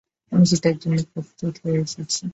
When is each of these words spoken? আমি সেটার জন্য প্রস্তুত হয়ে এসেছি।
আমি 0.31 0.45
সেটার 0.51 0.75
জন্য 0.77 0.97
প্রস্তুত 1.11 1.53
হয়ে 1.63 1.79
এসেছি। 1.81 2.23